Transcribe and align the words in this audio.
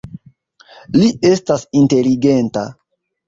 Li 1.01 1.09
estas 1.31 1.67
inteligenta. 1.81 2.65